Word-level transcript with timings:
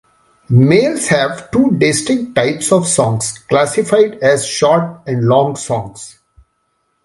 Males 0.49 1.09
have 1.09 1.51
two 1.51 1.77
distinct 1.77 2.33
types 2.33 2.71
of 2.71 2.87
songs- 2.87 3.37
classified 3.47 4.15
as 4.15 4.47
short 4.47 5.03
and 5.05 5.27
long 5.27 5.55
songs. 5.55 6.17